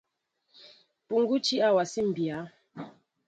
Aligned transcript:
Mpuŋgu 1.05 1.37
tí 1.45 1.55
a 1.67 1.69
wasí 1.75 2.01
mbya. 2.09 2.37